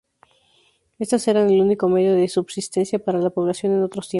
[0.97, 4.09] Éstas eran el único medio de subsistencia para la población en otros tiempos.